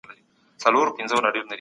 مغروره 0.63 0.91
خانتما 0.95 1.29
وه 1.45 1.49